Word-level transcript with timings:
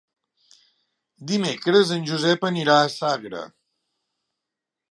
Dimecres 1.31 1.91
en 1.97 2.07
Josep 2.11 2.47
anirà 2.51 2.79
a 2.79 2.89
Sagra. 2.97 3.43